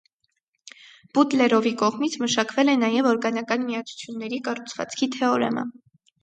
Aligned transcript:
Բուտլերովի 1.17 1.73
կողմից 1.81 2.15
մշակվել 2.21 2.71
է 2.73 2.75
նաև 2.85 3.11
օրգանական 3.11 3.67
միացությունների 3.67 4.41
կառուցվածքի 4.49 5.11
թեորեմը։ 5.19 5.69